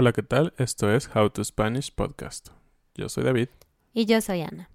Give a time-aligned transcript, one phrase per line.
[0.00, 0.54] Hola, ¿qué tal?
[0.58, 2.50] Esto es How to Spanish Podcast.
[2.94, 3.48] Yo soy David.
[3.92, 4.70] Y yo soy Ana.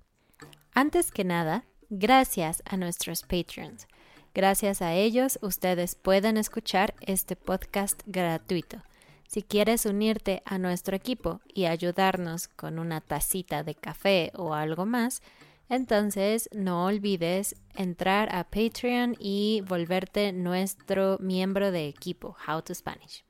[0.73, 3.87] Antes que nada, gracias a nuestros Patreons.
[4.33, 8.83] Gracias a ellos, ustedes pueden escuchar este podcast gratuito.
[9.25, 14.85] Si quieres unirte a nuestro equipo y ayudarnos con una tacita de café o algo
[14.85, 15.21] más,
[15.69, 23.23] entonces no olvides entrar a Patreon y volverte nuestro miembro de equipo, How to Spanish.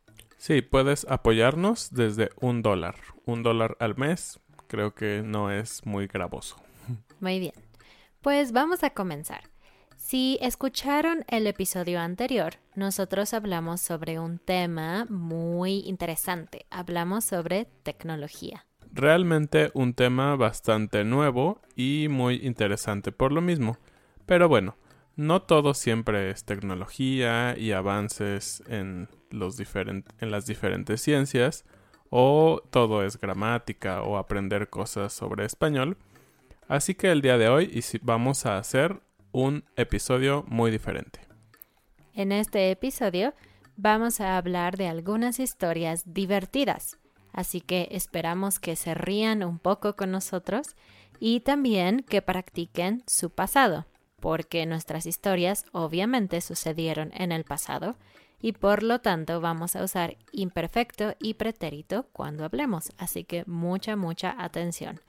[0.44, 2.96] Sí, puedes apoyarnos desde un dólar.
[3.24, 6.58] Un dólar al mes creo que no es muy gravoso.
[7.22, 7.54] Muy bien.
[8.20, 9.44] Pues vamos a comenzar.
[9.96, 16.66] Si escucharon el episodio anterior, nosotros hablamos sobre un tema muy interesante.
[16.70, 18.66] Hablamos sobre tecnología.
[18.92, 23.78] Realmente un tema bastante nuevo y muy interesante por lo mismo.
[24.26, 24.76] Pero bueno,
[25.16, 31.66] no todo siempre es tecnología y avances en, las diferentes ciencias,
[32.10, 35.98] o todo es gramática o aprender cosas sobre español.
[36.68, 39.02] Así que el día de hoy vamos a hacer
[39.32, 41.20] un episodio muy diferente.
[42.14, 43.34] En este episodio
[43.76, 47.00] vamos a hablar de algunas historias divertidas,
[47.32, 50.76] así que esperamos que se rían un poco con nosotros
[51.20, 53.88] y también que practiquen su pasado,
[54.24, 57.98] porque nuestras historias obviamente sucedieron en el pasado
[58.40, 63.98] y por lo tanto vamos a usar imperfecto y pretérito cuando hablemos, así que mucha,
[63.98, 65.02] mucha atención.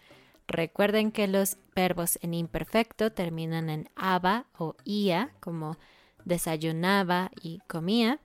[0.49, 5.77] Recuerden que los verbos en imperfecto terminan en aba o ia, como
[6.25, 8.19] desayunaba y comía,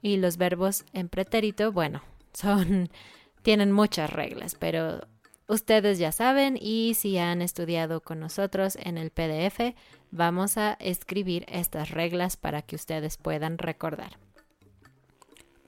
[0.00, 2.02] y los verbos en pretérito, bueno,
[2.32, 2.88] son
[3.42, 5.08] tienen muchas reglas, pero
[5.48, 9.74] ustedes ya saben y si han estudiado con nosotros en el PDF,
[10.10, 14.18] vamos a escribir estas reglas para que ustedes puedan recordar.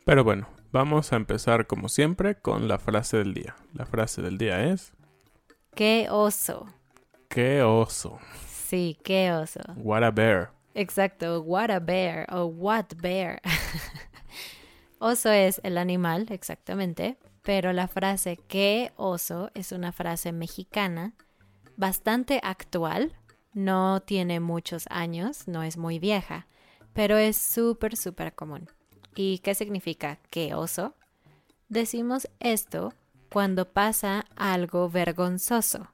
[0.04, 3.56] Pero bueno, vamos a empezar como siempre con la frase del día.
[3.74, 4.92] La frase del día es
[5.74, 6.66] ¡Qué oso!
[7.28, 8.18] ¡Qué oso!
[8.46, 9.60] Sí, qué oso.
[9.76, 10.50] What a bear.
[10.74, 13.40] Exacto, what a bear o what bear.
[14.98, 17.16] oso es el animal, exactamente,
[17.48, 21.14] pero la frase qué oso es una frase mexicana
[21.78, 23.14] bastante actual,
[23.54, 26.46] no tiene muchos años, no es muy vieja,
[26.92, 28.68] pero es súper, súper común.
[29.14, 30.92] ¿Y qué significa qué oso?
[31.70, 32.92] Decimos esto
[33.32, 35.88] cuando pasa algo vergonzoso.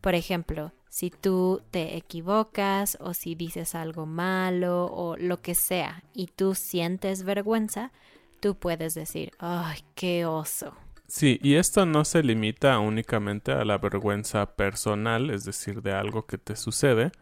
[0.00, 6.04] Por ejemplo, si tú te equivocas o si dices algo malo o lo que sea
[6.14, 7.90] y tú sientes vergüenza,
[8.38, 10.76] tú puedes decir, ¡ay, qué oso!
[11.14, 16.24] Sí, y esto no se limita únicamente a la vergüenza personal, es decir, de algo
[16.24, 17.12] que te sucede,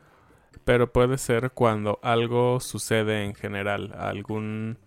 [0.64, 4.78] pero puede ser cuando algo sucede en general, algún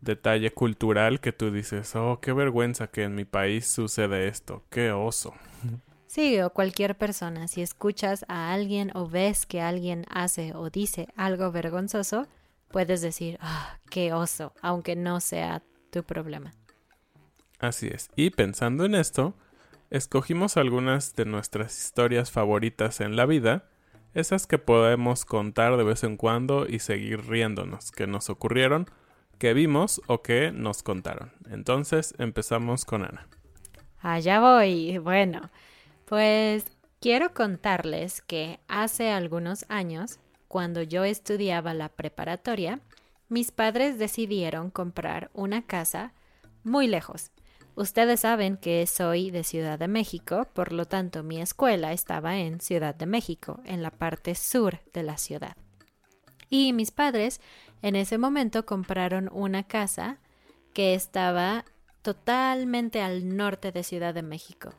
[0.00, 4.90] detalle cultural que tú dices, oh, qué vergüenza que en mi país sucede esto, qué
[4.90, 5.32] oso.
[6.08, 7.46] Sí, o cualquier persona.
[7.46, 12.26] Si escuchas a alguien o ves que alguien hace o dice algo vergonzoso,
[12.72, 15.62] puedes decir, ah, qué oso, aunque no sea
[15.92, 16.52] tu problema.
[17.60, 18.08] Así es.
[18.16, 19.34] Y pensando en esto,
[19.90, 23.68] escogimos algunas de nuestras historias favoritas en la vida,
[24.14, 28.86] esas que podemos contar de vez en cuando y seguir riéndonos, que nos ocurrieron,
[29.38, 31.32] que vimos o que nos contaron.
[31.50, 33.28] Entonces empezamos con Ana.
[34.00, 34.98] Allá voy.
[34.98, 35.50] Bueno,
[36.06, 36.64] pues
[37.00, 40.18] quiero contarles que hace algunos años,
[40.48, 42.80] cuando yo estudiaba la preparatoria,
[43.28, 46.12] mis padres decidieron comprar una casa
[46.64, 47.30] muy lejos.
[47.76, 52.60] Ustedes saben que soy de Ciudad de México, por lo tanto mi escuela estaba en
[52.60, 55.56] Ciudad de México, en la parte sur de la ciudad.
[56.48, 57.40] Y mis padres
[57.82, 60.18] en ese momento compraron una casa
[60.74, 61.64] que estaba
[62.02, 64.74] totalmente al norte de Ciudad de México.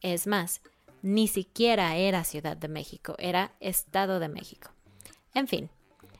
[0.00, 0.62] Es más,
[1.02, 4.70] ni siquiera era Ciudad de México, era Estado de México.
[5.34, 5.70] En fin,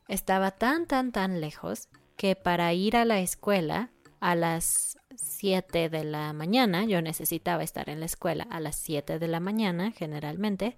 [0.08, 3.90] estaba tan, tan, tan lejos que para ir a la escuela
[4.20, 9.18] a las 7 de la mañana, yo necesitaba estar en la escuela a las 7
[9.18, 10.76] de la mañana generalmente,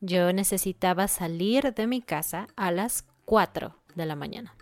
[0.00, 4.54] yo necesitaba salir de mi casa a las 4 de la mañana.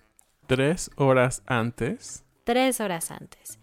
[0.47, 2.25] ¿Tres horas antes?
[2.45, 3.59] Tres horas antes.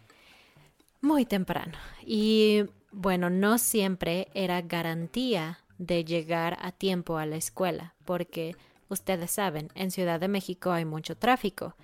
[1.01, 1.78] Muy temprano.
[2.06, 8.56] Y bueno, no siempre era garantía de llegar a tiempo a la escuela, porque
[8.88, 11.75] ustedes saben, en Ciudad de México hay mucho tráfico,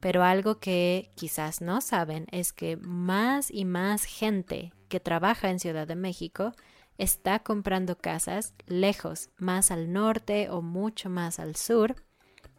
[0.00, 5.60] pero algo que quizás no saben es que más y más gente que trabaja en
[5.60, 6.52] Ciudad de México
[6.98, 11.96] está comprando casas lejos, más al norte o mucho más al sur,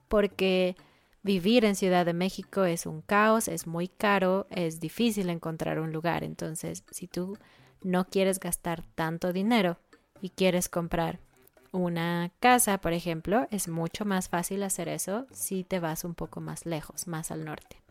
[0.07, 0.75] porque
[1.23, 5.91] vivir en Ciudad de México es un caos, es muy caro, es difícil encontrar un
[5.91, 6.23] lugar.
[6.23, 7.37] Entonces, si tú
[7.81, 9.77] no quieres gastar tanto dinero
[10.21, 11.19] y quieres comprar
[11.71, 16.41] una casa, por ejemplo, es mucho más fácil hacer eso si te vas un poco
[16.41, 17.81] más lejos, más al norte.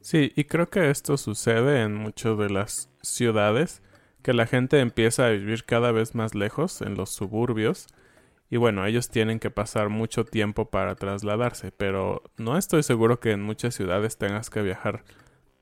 [0.00, 3.82] Sí, y creo que esto sucede en muchas de las ciudades,
[4.22, 7.86] que la gente empieza a vivir cada vez más lejos en los suburbios,
[8.50, 13.30] y bueno, ellos tienen que pasar mucho tiempo para trasladarse, pero no estoy seguro que
[13.30, 15.04] en muchas ciudades tengas que viajar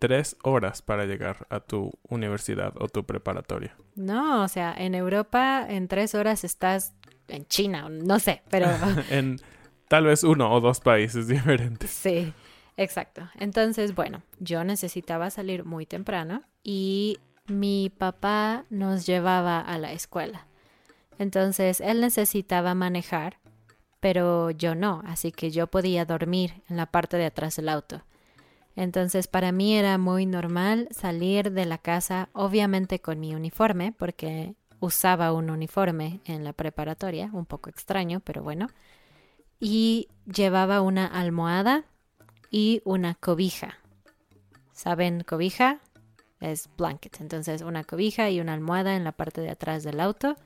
[0.01, 3.77] tres horas para llegar a tu universidad o tu preparatoria.
[3.95, 6.95] No, o sea, en Europa en tres horas estás
[7.31, 8.69] en China, no sé, pero...
[9.11, 9.41] en
[9.89, 11.91] tal vez uno o dos países diferentes.
[11.91, 12.33] Sí,
[12.77, 13.29] exacto.
[13.39, 20.47] Entonces, bueno, yo necesitaba salir muy temprano y mi papá nos llevaba a la escuela.
[21.19, 23.39] Entonces, él necesitaba manejar,
[24.01, 28.03] pero yo no, así que yo podía dormir en la parte de atrás del auto.
[28.77, 34.55] Entonces para mí era muy normal salir de la casa, obviamente con mi uniforme, porque
[34.81, 38.69] usaba un uniforme en la preparatoria, un poco extraño, pero bueno,
[39.61, 41.85] y llevaba una almohada
[42.51, 43.79] y una cobija.
[44.73, 45.81] ¿Saben cobija?
[46.41, 47.21] Es blanket.
[47.21, 50.37] Entonces una cobija y una almohada en la parte de atrás del auto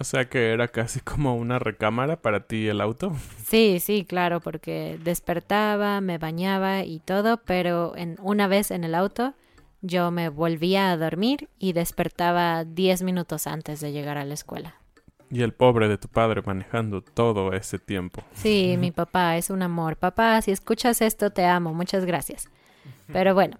[0.00, 3.12] o sea que era casi como una recámara para ti el auto.
[3.46, 8.94] Sí, sí, claro, porque despertaba, me bañaba y todo, pero en, una vez en el
[8.94, 9.34] auto
[9.82, 14.76] yo me volvía a dormir y despertaba 10 minutos antes de llegar a la escuela.
[15.30, 18.22] Y el pobre de tu padre manejando todo ese tiempo.
[18.34, 19.96] Sí, mi papá es un amor.
[19.96, 21.72] Papá, si escuchas esto, te amo.
[21.72, 22.48] Muchas gracias.
[23.12, 23.58] Pero bueno,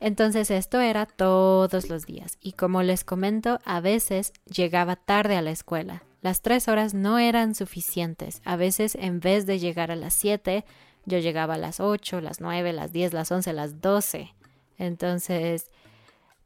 [0.00, 5.42] entonces esto era todos los días y como les comento, a veces llegaba tarde a
[5.42, 6.02] la escuela.
[6.22, 8.42] Las tres horas no eran suficientes.
[8.44, 10.64] A veces en vez de llegar a las siete,
[11.04, 14.34] yo llegaba a las ocho, las nueve, las diez, las once, las doce.
[14.82, 15.70] Entonces,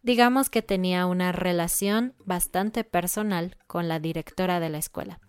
[0.02, 5.20] digamos que tenía una relación bastante personal con la directora de la escuela,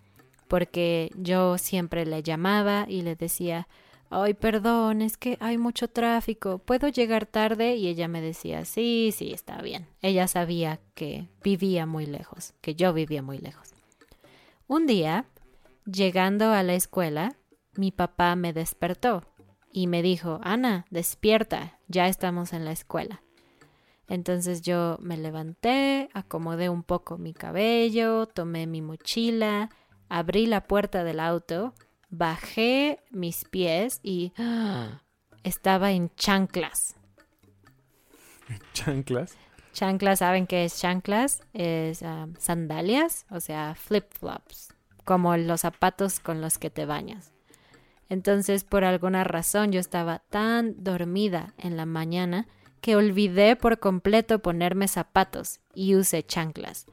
[0.50, 3.70] porque yo siempre le llamaba y le decía,
[4.10, 7.78] ay, perdón, es que hay mucho tráfico, ¿puedo llegar tarde?
[7.78, 9.88] Y ella me decía, sí, sí, está bien.
[10.02, 13.70] Ella sabía que vivía muy lejos, que yo vivía muy lejos.
[14.68, 15.26] Un día,
[15.86, 17.38] llegando a la escuela,
[17.74, 19.24] mi papá me despertó
[19.72, 23.22] y me dijo, Ana, despierta, ya estamos en la escuela.
[24.08, 29.70] Entonces yo me levanté, acomodé un poco mi cabello, tomé mi mochila,
[30.08, 31.74] abrí la puerta del auto
[32.10, 34.34] bajé mis pies y
[35.44, 36.96] estaba en chanclas.
[38.74, 39.36] ¿Chanclas?
[39.74, 41.42] Chanclas, ¿saben qué es chanclas?
[41.54, 47.34] Es um, sandalias, o sea, flip-flops, como los zapatos con los que te bañas.
[48.10, 52.48] Entonces, por alguna razón, yo estaba tan dormida en la mañana
[52.82, 56.86] que olvidé por completo ponerme zapatos y usé chanclas.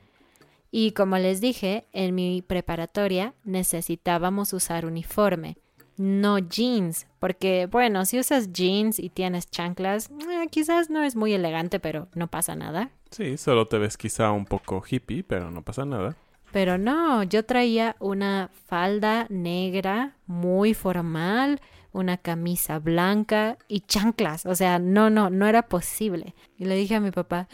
[0.70, 5.56] Y como les dije, en mi preparatoria necesitábamos usar uniforme,
[5.96, 11.32] no jeans, porque bueno, si usas jeans y tienes chanclas, eh, quizás no es muy
[11.32, 12.90] elegante, pero no pasa nada.
[13.10, 16.16] Sí, solo te ves quizá un poco hippie, pero no pasa nada.
[16.54, 24.46] Pero no, yo traía una falda negra muy formal, una camisa blanca y chanclas.
[24.46, 26.36] O sea, no, no, no era posible.
[26.56, 27.48] Y le dije a mi papá,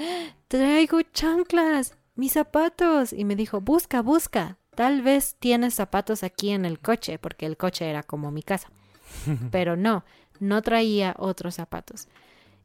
[0.48, 3.14] traigo chanclas, mis zapatos.
[3.14, 4.58] Y me dijo, busca, busca.
[4.74, 8.70] Tal vez tienes zapatos aquí en el coche, porque el coche era como mi casa.
[9.50, 10.04] Pero no,
[10.40, 12.06] no traía otros zapatos.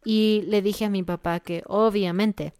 [0.04, 2.54] Y le dije a mi papá que obviamente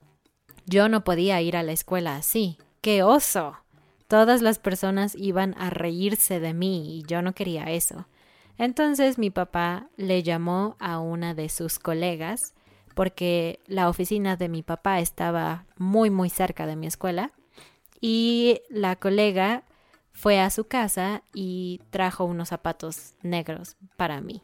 [0.66, 2.58] yo no podía ir a la escuela así.
[2.80, 3.65] ¡Qué oso!
[4.08, 8.08] Todas las personas iban a reírse de mí y yo no quería eso.
[8.58, 12.54] Entonces mi papá le llamó a una de sus colegas
[12.94, 17.32] porque la oficina de mi papá estaba muy muy cerca de mi escuela
[18.00, 19.64] y la colega
[20.14, 24.44] fue a su casa y trajo unos zapatos negros para mí.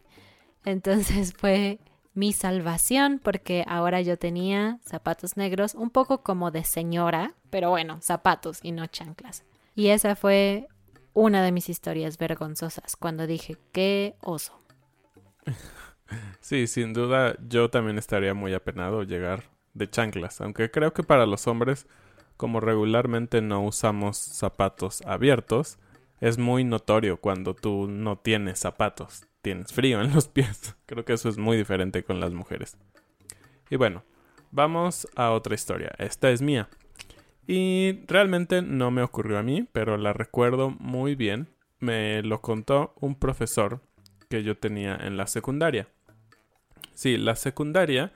[0.65, 1.80] Entonces fue
[2.13, 8.00] mi salvación porque ahora yo tenía zapatos negros un poco como de señora, pero bueno,
[8.01, 9.46] zapatos y no chanclas.
[9.81, 10.67] Y esa fue
[11.13, 14.61] una de mis historias vergonzosas cuando dije, qué oso.
[16.41, 21.25] Sí, sin duda yo también estaría muy apenado llegar de chanclas, aunque creo que para
[21.25, 21.88] los hombres,
[22.35, 25.79] como regularmente no usamos zapatos abiertos,
[26.19, 30.75] es muy notorio cuando tú no tienes zapatos, tienes frío en los pies.
[30.85, 32.77] Creo que eso es muy diferente con las mujeres.
[33.69, 34.03] Y bueno,
[34.51, 35.93] vamos a otra historia.
[35.97, 36.69] Esta es mía.
[37.53, 41.50] Y realmente no me ocurrió a mí, pero la recuerdo muy bien.
[41.79, 43.81] Me lo contó un profesor
[44.29, 45.89] que yo tenía en la secundaria.
[46.93, 48.13] Sí, la secundaria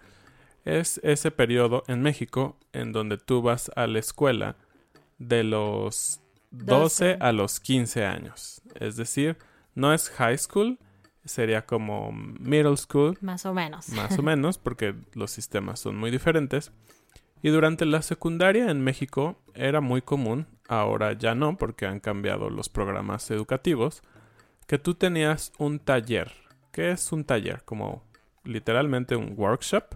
[0.63, 4.55] es ese periodo en México en donde tú vas a la escuela
[5.17, 8.61] de los 12 a los 15 años.
[8.79, 9.37] Es decir,
[9.73, 10.79] no es high school,
[11.25, 13.17] sería como middle school.
[13.19, 13.89] Más o menos.
[13.89, 16.71] Más o menos, porque los sistemas son muy diferentes.
[17.45, 22.49] Y durante la secundaria en México era muy común, ahora ya no, porque han cambiado
[22.49, 24.01] los programas educativos,
[24.65, 26.31] que tú tenías un taller.
[26.71, 27.61] ¿Qué es un taller?
[27.63, 28.03] Como
[28.43, 29.93] literalmente un workshop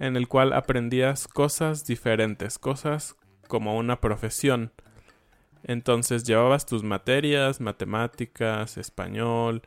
[0.00, 3.14] en el cual aprendías cosas diferentes, cosas
[3.46, 4.72] como una profesión.
[5.62, 9.62] Entonces llevabas tus materias, matemáticas, español,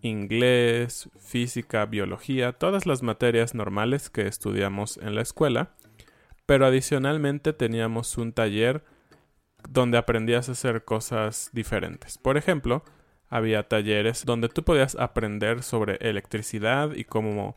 [0.00, 5.74] inglés, física, biología, todas las materias normales que estudiamos en la escuela
[6.46, 8.84] pero adicionalmente teníamos un taller
[9.68, 12.18] donde aprendías a hacer cosas diferentes.
[12.18, 12.84] Por ejemplo,
[13.28, 17.56] había talleres donde tú podías aprender sobre electricidad y cómo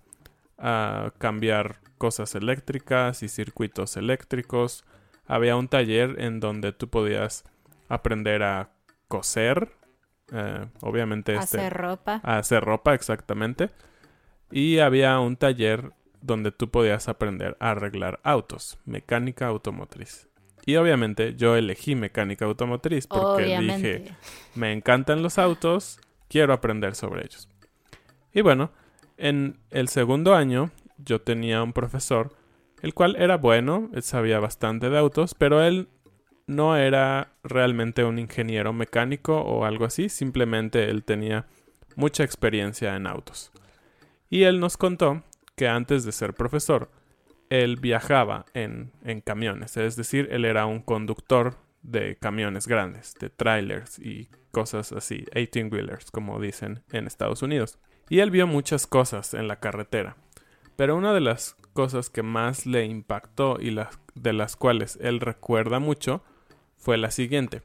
[0.58, 4.86] ah, cambiar cosas eléctricas y circuitos eléctricos.
[5.26, 7.44] Había un taller en donde tú podías
[7.90, 8.72] aprender a
[9.08, 9.72] coser,
[10.32, 11.36] eh, obviamente.
[11.36, 12.22] Este, hacer ropa.
[12.24, 13.70] A hacer ropa, exactamente.
[14.50, 20.28] Y había un taller donde tú podías aprender a arreglar autos, mecánica automotriz.
[20.66, 24.04] Y obviamente yo elegí mecánica automotriz porque dije,
[24.56, 27.48] me encantan los autos, quiero aprender sobre ellos.
[28.34, 28.72] Y bueno,
[29.18, 32.36] en el segundo año yo tenía un profesor,
[32.82, 35.88] el cual era bueno, él sabía bastante de autos, pero él
[36.48, 41.46] no era realmente un ingeniero mecánico o algo así, simplemente él tenía
[41.96, 43.52] mucha experiencia en autos.
[44.30, 45.24] Y él nos contó
[45.58, 46.90] que antes de ser profesor,
[47.50, 53.30] él viajaba en, en camiones, es decir, él era un conductor de camiones grandes, de
[53.30, 57.80] trailers y cosas así, 18-wheelers, como dicen en Estados Unidos.
[58.10, 60.16] Y él vio muchas cosas en la carretera,
[60.76, 65.20] pero una de las cosas que más le impactó y las, de las cuales él
[65.20, 66.24] recuerda mucho
[66.76, 67.62] fue la siguiente.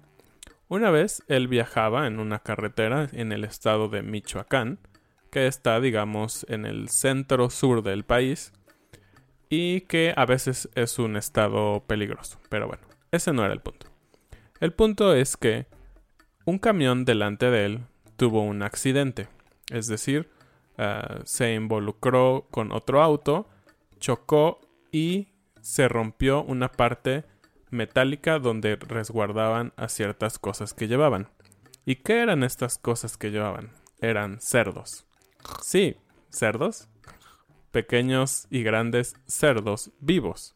[0.68, 4.78] Una vez él viajaba en una carretera en el estado de Michoacán,
[5.32, 8.52] que está, digamos, en el centro sur del país
[9.48, 12.38] y que a veces es un estado peligroso.
[12.50, 13.86] Pero bueno, ese no era el punto.
[14.60, 15.66] El punto es que
[16.44, 17.80] un camión delante de él
[18.16, 19.28] tuvo un accidente,
[19.70, 20.30] es decir,
[20.76, 23.48] ah, se involucró con otro auto,
[23.98, 24.60] chocó
[24.92, 25.28] y
[25.62, 27.24] se rompió una parte
[27.70, 31.30] metálica donde resguardaban a ciertas cosas que llevaban.
[31.86, 33.70] ¿Y qué eran estas cosas que llevaban?
[33.98, 35.06] Eran cerdos.
[35.60, 35.96] Sí,
[36.30, 36.88] cerdos.
[37.70, 40.54] Pequeños y grandes cerdos vivos.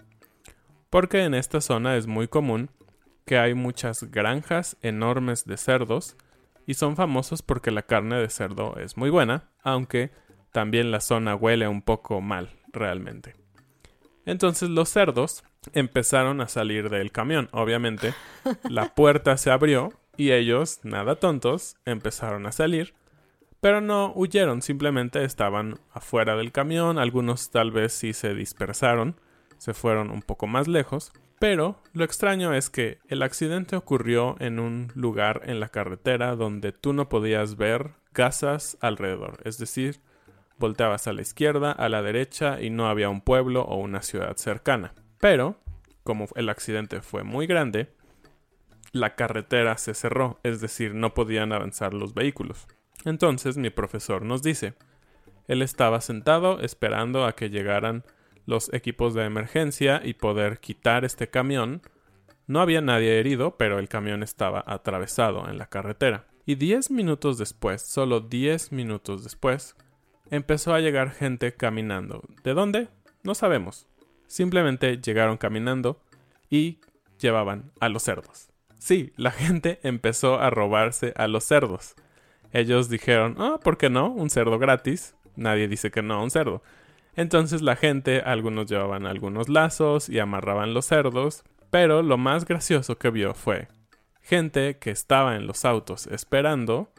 [0.91, 2.71] Porque en esta zona es muy común
[3.25, 6.17] que hay muchas granjas enormes de cerdos
[6.67, 10.11] y son famosos porque la carne de cerdo es muy buena, aunque
[10.53, 13.35] también la zona huele un poco mal realmente.
[14.25, 17.49] Entonces los cerdos empezaron a salir del camión.
[17.53, 18.15] Obviamente,
[18.69, 22.95] la puerta se abrió y ellos, nada tontos, empezaron a salir.
[23.67, 29.21] Pero no huyeron, simplemente estaban afuera del camión, algunos tal vez sí se dispersaron,
[29.59, 34.61] se fueron un poco más lejos, pero lo extraño es que el accidente ocurrió en
[34.61, 40.01] un lugar en la carretera donde tú no podías ver casas alrededor, es decir,
[40.61, 44.37] volteabas a la izquierda, a la derecha y no había un pueblo o una ciudad
[44.37, 44.95] cercana.
[45.19, 45.59] Pero,
[46.05, 47.93] como el accidente fue muy grande,
[48.93, 52.69] la carretera se cerró, es decir, no podían avanzar los vehículos.
[53.05, 54.75] Entonces mi profesor nos dice,
[55.49, 58.05] él estaba sentado esperando a que llegaran
[58.47, 61.83] los equipos de emergencia y poder quitar este camión.
[62.47, 66.27] No había nadie herido, pero el camión estaba atravesado en la carretera.
[66.47, 69.77] Y diez minutos después, solo diez minutos después,
[70.31, 72.23] empezó a llegar gente caminando.
[72.45, 72.89] ¿De dónde?
[73.25, 73.89] No sabemos.
[74.29, 76.01] Simplemente llegaron caminando
[76.49, 76.79] y
[77.19, 78.49] llevaban a los cerdos.
[78.79, 81.97] Sí, la gente empezó a robarse a los cerdos.
[82.53, 84.11] Ellos dijeron, ah, ¿por qué no?
[84.11, 85.15] Un cerdo gratis.
[85.37, 86.63] Nadie dice que no, un cerdo.
[87.15, 92.99] Entonces la gente, algunos llevaban algunos lazos y amarraban los cerdos, pero lo más gracioso
[92.99, 93.69] que vio fue
[94.23, 96.91] gente que estaba en los autos esperando,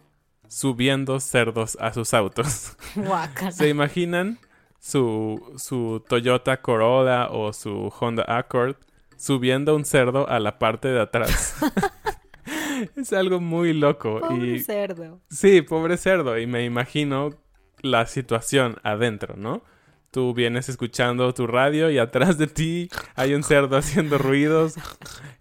[0.47, 2.77] subiendo cerdos a sus autos.
[3.51, 4.39] ¿Se imaginan
[4.79, 8.75] su, su Toyota Corolla o su Honda Accord
[9.17, 11.55] subiendo un cerdo a la parte de atrás.
[12.96, 14.19] es algo muy loco.
[14.19, 15.22] Pobre cerdo.
[15.29, 16.38] Sí, pobre cerdo.
[16.38, 17.31] Y me imagino
[17.81, 19.63] la situación adentro, ¿no?
[20.12, 24.75] Tú vienes escuchando tu radio y atrás de ti hay un cerdo haciendo ruidos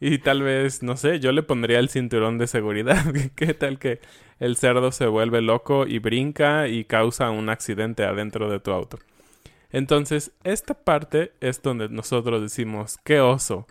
[0.00, 3.04] y tal vez, no sé, yo le pondría el cinturón de seguridad.
[3.36, 4.00] ¿Qué tal que
[4.38, 8.98] el cerdo se vuelve loco y brinca y causa un accidente adentro de tu auto?
[9.70, 13.66] Entonces, esta parte es donde nosotros decimos, qué oso,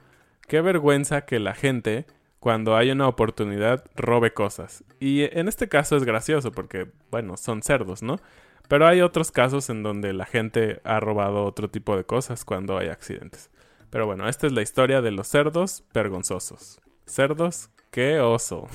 [0.48, 2.06] qué vergüenza que la gente,
[2.46, 4.84] cuando hay una oportunidad, robe cosas.
[5.00, 8.20] Y en este caso es gracioso porque, bueno, son cerdos, ¿no?
[8.68, 12.78] Pero hay otros casos en donde la gente ha robado otro tipo de cosas cuando
[12.78, 13.50] hay accidentes.
[13.90, 16.80] Pero bueno, esta es la historia de los cerdos vergonzosos.
[17.08, 18.68] Cerdos, qué oso.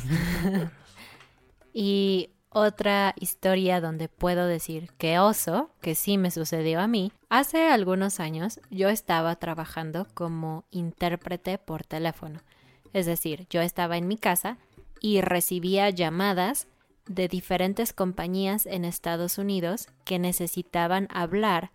[1.72, 7.12] y otra historia donde puedo decir que oso, que sí me sucedió a mí.
[7.28, 12.40] Hace algunos años yo estaba trabajando como intérprete por teléfono.
[12.92, 14.58] Es decir, yo estaba en mi casa
[15.00, 16.66] y recibía llamadas
[17.06, 21.72] de diferentes compañías en Estados Unidos que necesitaban hablar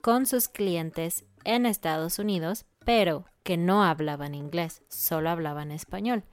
[0.00, 6.24] con sus clientes en Estados Unidos, pero que no hablaban inglés, solo hablaban español.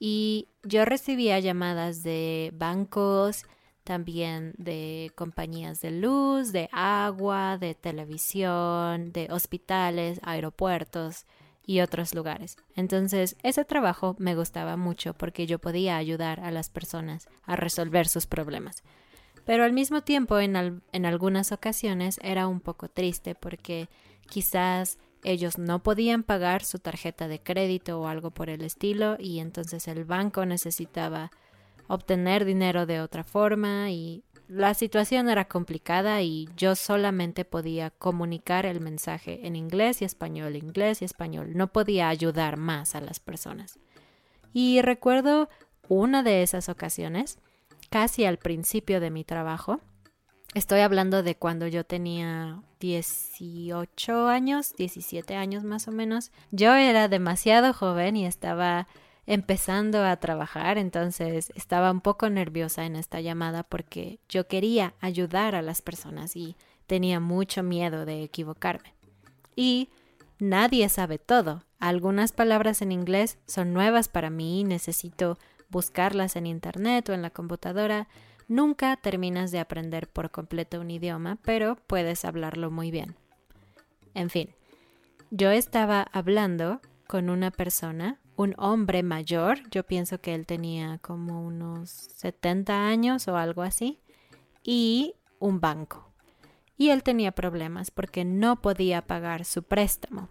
[0.00, 3.44] Y yo recibía llamadas de bancos,
[3.82, 11.26] también de compañías de luz, de agua, de televisión, de hospitales, aeropuertos
[11.68, 12.56] y otros lugares.
[12.74, 18.08] Entonces, ese trabajo me gustaba mucho porque yo podía ayudar a las personas a resolver
[18.08, 18.82] sus problemas.
[19.44, 23.90] Pero al mismo tiempo, en, en algunas ocasiones era un poco triste porque
[24.30, 29.40] quizás ellos no podían pagar su tarjeta de crédito o algo por el estilo y
[29.40, 31.30] entonces el banco necesitaba
[31.86, 38.66] obtener dinero de otra forma y la situación era complicada y yo solamente podía comunicar
[38.66, 41.52] el mensaje en inglés y español, inglés y español.
[41.54, 43.78] No podía ayudar más a las personas.
[44.52, 45.48] Y recuerdo
[45.88, 47.38] una de esas ocasiones,
[47.90, 49.80] casi al principio de mi trabajo,
[50.54, 56.32] Estoy hablando de cuando yo tenía 18 años, 17 años más o menos.
[56.50, 58.88] Yo era demasiado joven y estaba
[59.28, 65.54] empezando a trabajar, entonces estaba un poco nerviosa en esta llamada porque yo quería ayudar
[65.54, 68.94] a las personas y tenía mucho miedo de equivocarme.
[69.54, 69.90] Y
[70.38, 71.62] nadie sabe todo.
[71.78, 75.38] Algunas palabras en inglés son nuevas para mí necesito
[75.68, 78.08] buscarlas en internet o en la computadora.
[78.48, 83.14] Nunca terminas de aprender por completo un idioma, pero puedes hablarlo muy bien.
[84.14, 84.48] En fin,
[85.30, 91.44] yo estaba hablando con una persona, un hombre mayor, yo pienso que él tenía como
[91.44, 93.98] unos 70 años o algo así,
[94.62, 96.12] y un banco.
[96.76, 100.28] Y él tenía problemas porque no podía pagar su préstamo.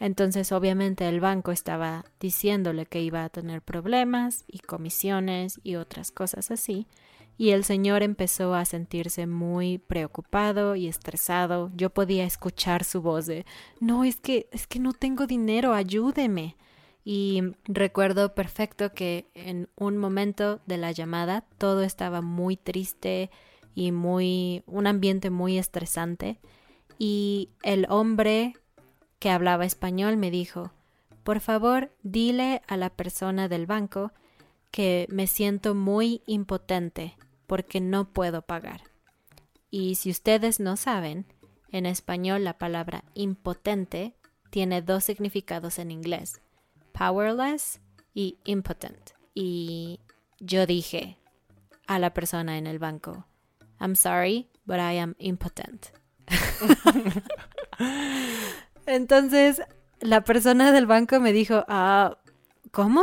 [0.00, 6.10] Entonces obviamente el banco estaba diciéndole que iba a tener problemas y comisiones y otras
[6.10, 6.88] cosas así
[7.36, 11.70] y el señor empezó a sentirse muy preocupado y estresado.
[11.74, 13.44] Yo podía escuchar su voz de
[13.80, 16.56] no, es que es que no tengo dinero, ayúdeme.
[17.04, 23.30] Y recuerdo perfecto que en un momento de la llamada todo estaba muy triste
[23.74, 26.38] y muy un ambiente muy estresante
[26.98, 28.54] y el hombre
[29.18, 30.72] que hablaba español me dijo,
[31.22, 34.12] por favor, dile a la persona del banco
[34.70, 38.82] que me siento muy impotente porque no puedo pagar.
[39.70, 41.26] Y si ustedes no saben,
[41.70, 44.14] en español la palabra impotente
[44.50, 46.40] tiene dos significados en inglés,
[46.96, 47.80] powerless
[48.14, 49.10] y impotent.
[49.34, 50.00] Y
[50.40, 51.18] yo dije
[51.86, 53.26] a la persona en el banco,
[53.80, 55.88] I'm sorry, but I am impotent.
[58.86, 59.60] Entonces,
[60.00, 62.18] la persona del banco me dijo, ah,
[62.70, 63.02] ¿cómo?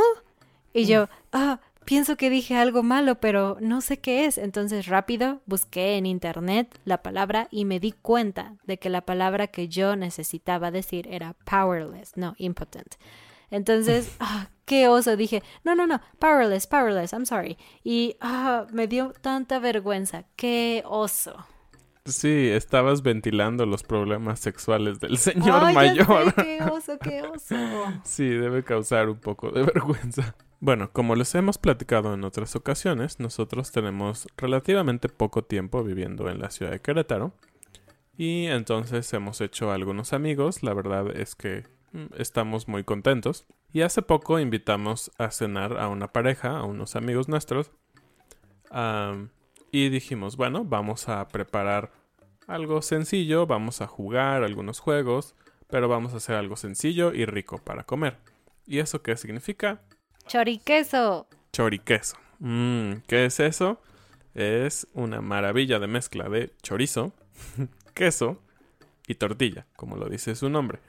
[0.74, 4.38] Y yo, ah, pienso que dije algo malo, pero no sé qué es.
[4.38, 9.48] Entonces rápido busqué en internet la palabra y me di cuenta de que la palabra
[9.48, 12.96] que yo necesitaba decir era powerless, no impotent.
[13.52, 17.58] Entonces, ah, qué oso, dije, no, no, no, powerless, powerless, I'm sorry.
[17.84, 21.36] Y ah, me dio tanta vergüenza, qué oso.
[22.06, 26.34] Sí, estabas ventilando los problemas sexuales del señor mayor.
[26.34, 27.56] qué oso, qué oso.
[28.04, 30.36] sí, debe causar un poco de vergüenza.
[30.60, 36.40] Bueno, como les hemos platicado en otras ocasiones, nosotros tenemos relativamente poco tiempo viviendo en
[36.40, 37.34] la ciudad de Querétaro.
[38.18, 41.66] Y entonces hemos hecho algunos amigos, la verdad es que
[42.18, 43.46] estamos muy contentos.
[43.74, 47.72] Y hace poco invitamos a cenar a una pareja, a unos amigos nuestros.
[49.72, 51.92] Y dijimos, bueno, vamos a preparar
[52.48, 55.36] algo sencillo, vamos a jugar algunos juegos,
[55.68, 58.18] pero vamos a hacer algo sencillo y rico para comer.
[58.66, 59.82] ¿Y eso qué significa?
[60.28, 61.28] Choriqueso.
[61.54, 62.18] Choriqueso.
[62.40, 63.82] Mm, ¿Qué es eso?
[64.34, 67.14] Es una maravilla de mezcla de chorizo,
[67.94, 68.42] queso
[69.08, 70.80] y tortilla, como lo dice su nombre.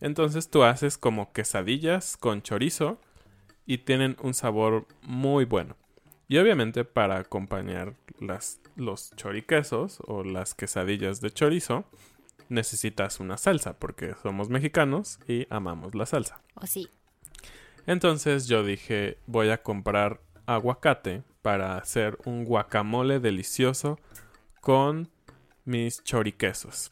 [0.00, 2.98] Entonces tú haces como quesadillas con chorizo
[3.66, 5.76] y tienen un sabor muy bueno.
[6.28, 11.84] Y obviamente para acompañar las, los choriquesos o las quesadillas de chorizo,
[12.48, 16.40] necesitas una salsa porque somos mexicanos y amamos la salsa.
[16.54, 16.88] ¿O sí?
[17.86, 23.98] Entonces yo dije, voy a comprar aguacate para hacer un guacamole delicioso
[24.60, 25.08] con
[25.64, 26.90] mis choriquesos.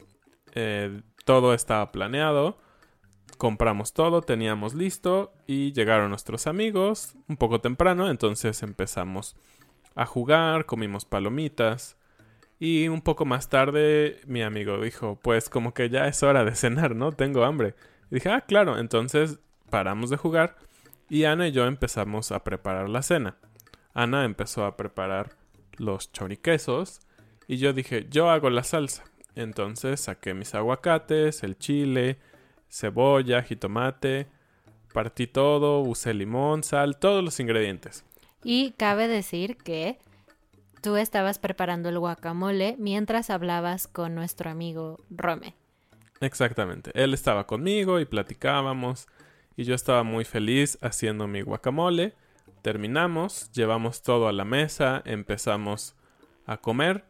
[0.53, 2.57] Eh, todo estaba planeado
[3.39, 9.37] compramos todo, teníamos listo y llegaron nuestros amigos un poco temprano, entonces empezamos
[9.95, 11.97] a jugar, comimos palomitas
[12.59, 16.53] y un poco más tarde mi amigo dijo, pues como que ya es hora de
[16.53, 17.13] cenar, ¿no?
[17.13, 17.75] Tengo hambre.
[18.09, 20.57] Dije, ah, claro, entonces paramos de jugar
[21.07, 23.37] y Ana y yo empezamos a preparar la cena.
[23.93, 25.37] Ana empezó a preparar
[25.77, 26.99] los choriquesos
[27.47, 29.05] y yo dije, yo hago la salsa.
[29.33, 32.19] Entonces saqué mis aguacates, el chile,
[32.69, 34.27] cebolla, jitomate,
[34.93, 38.05] partí todo, usé limón, sal, todos los ingredientes.
[38.43, 39.99] Y cabe decir que
[40.81, 45.55] tú estabas preparando el guacamole mientras hablabas con nuestro amigo Rome.
[46.21, 46.91] Exactamente.
[46.93, 49.07] Él estaba conmigo y platicábamos
[49.55, 52.13] y yo estaba muy feliz haciendo mi guacamole.
[52.61, 55.95] Terminamos, llevamos todo a la mesa, empezamos
[56.45, 57.05] a comer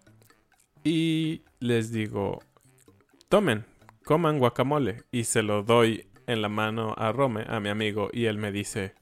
[0.83, 2.39] y les digo,
[3.29, 3.65] tomen,
[4.09, 5.03] coman guacamole.
[5.11, 8.51] Y se lo doy en la mano a Rome, a mi amigo, y él me
[8.51, 8.95] dice,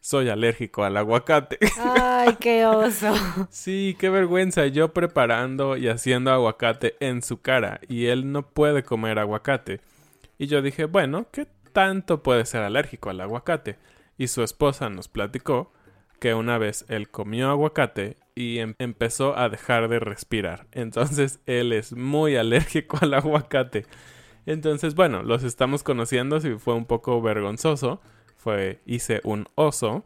[0.00, 1.56] soy alérgico al aguacate.
[1.78, 3.14] Ay, qué oso.
[3.48, 4.66] sí, qué vergüenza.
[4.66, 9.80] Yo preparando y haciendo aguacate en su cara y él no puede comer aguacate.
[10.36, 13.78] Y yo dije, bueno, ¿qué tanto puede ser alérgico al aguacate?
[14.18, 15.72] Y su esposa nos platicó
[16.20, 20.66] que una vez él comió aguacate y em-, empezó a dejar de respirar.
[20.72, 23.86] Entonces él es muy alérgico al aguacate.
[24.46, 28.00] Entonces, bueno, los estamos conociendo, si fue un poco vergonzoso,
[28.36, 30.04] fue hice un oso,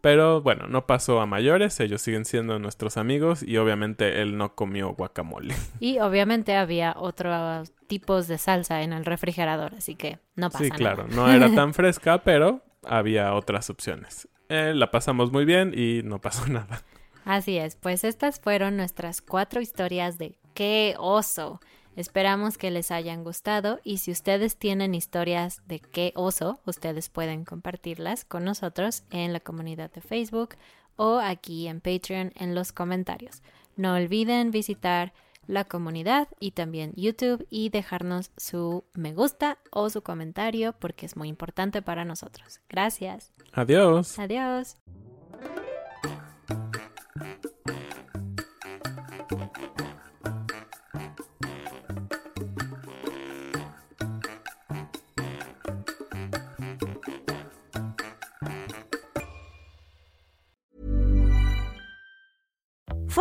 [0.00, 4.54] pero bueno, no pasó a mayores, ellos siguen siendo nuestros amigos y obviamente él no
[4.54, 5.54] comió guacamole.
[5.80, 10.76] Y obviamente había otros tipos de salsa en el refrigerador, así que no pasa nada.
[10.76, 14.28] Sí, claro, no era tan fresca, pero había otras opciones.
[14.48, 16.82] Eh, la pasamos muy bien y no pasó nada.
[17.24, 21.60] Así es, pues estas fueron nuestras cuatro historias de qué oso.
[21.96, 27.44] Esperamos que les hayan gustado y si ustedes tienen historias de qué oso, ustedes pueden
[27.44, 30.56] compartirlas con nosotros en la comunidad de Facebook
[30.96, 33.42] o aquí en Patreon en los comentarios.
[33.76, 35.12] No olviden visitar
[35.46, 41.16] la comunidad y también YouTube y dejarnos su me gusta o su comentario porque es
[41.16, 42.60] muy importante para nosotros.
[42.68, 43.32] Gracias.
[43.52, 44.18] Adiós.
[44.18, 44.76] Adiós.